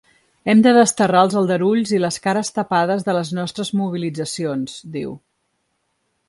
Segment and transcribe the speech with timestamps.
[0.51, 5.15] Hem de desterrar els aldarulls i les cares tapades de les nostres mobilitzacions, diu.